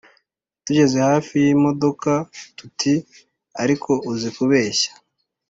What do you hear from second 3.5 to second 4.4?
Ariko uzi